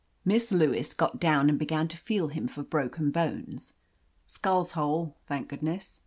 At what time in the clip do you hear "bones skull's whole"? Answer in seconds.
3.11-5.15